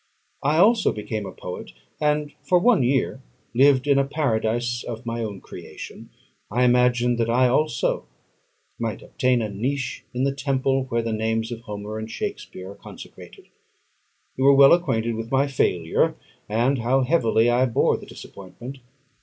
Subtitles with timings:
[0.41, 3.21] I also became a poet, and for one year
[3.53, 6.09] lived in a Paradise of my own creation;
[6.49, 8.07] I imagined that I also
[8.79, 12.75] might obtain a niche in the temple where the names of Homer and Shakspeare are
[12.75, 13.45] consecrated.
[14.37, 16.15] You are well acquainted with my failure,
[16.49, 18.79] and how heavily I bore the disappointment.